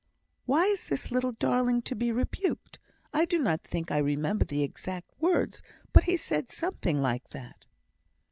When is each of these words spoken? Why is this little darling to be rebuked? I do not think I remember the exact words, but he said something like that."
Why 0.47 0.63
is 0.65 0.87
this 0.89 1.11
little 1.11 1.33
darling 1.33 1.83
to 1.83 1.93
be 1.95 2.11
rebuked? 2.11 2.79
I 3.13 3.23
do 3.25 3.37
not 3.37 3.61
think 3.61 3.91
I 3.91 3.99
remember 3.99 4.43
the 4.43 4.63
exact 4.63 5.11
words, 5.19 5.61
but 5.93 6.05
he 6.05 6.17
said 6.17 6.49
something 6.49 7.03
like 7.03 7.29
that." 7.29 7.65